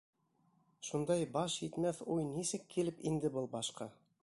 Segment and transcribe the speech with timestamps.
[0.87, 3.91] Шундай баш етмәҫ уй нисек килеп инде был башҡа?